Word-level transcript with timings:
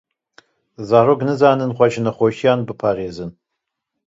Zarok 0.91 1.19
nizanin 1.27 1.75
xwe 1.77 1.87
ji 1.93 2.01
nexweşiyan 2.05 2.59
biparêzin. 2.67 3.31